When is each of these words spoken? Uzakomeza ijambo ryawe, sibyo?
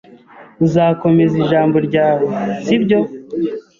Uzakomeza 0.65 1.35
ijambo 1.43 1.77
ryawe, 1.87 2.25
sibyo? 2.65 2.99